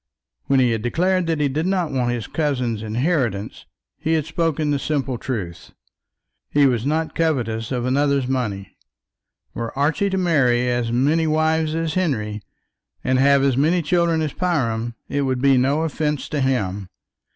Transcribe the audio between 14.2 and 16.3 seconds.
as Priam, it would be no offence